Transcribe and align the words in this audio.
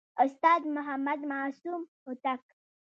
استاد 0.23 0.61
محمد 0.75 1.19
معصوم 1.31 1.81
هوتک 2.05 2.43